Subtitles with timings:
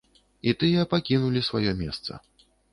[0.51, 2.11] І тыя пакінулі сваё месца.